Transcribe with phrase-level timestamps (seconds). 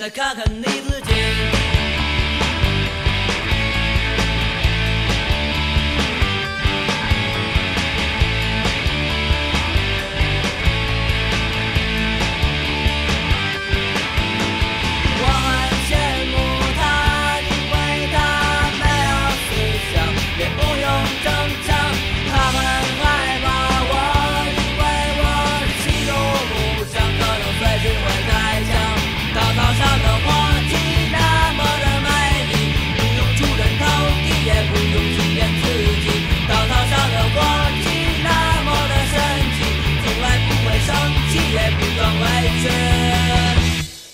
[0.00, 1.29] 再看看你自己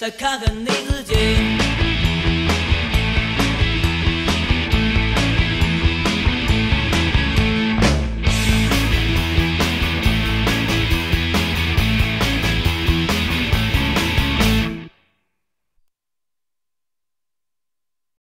[0.00, 1.59] 再看看你自己。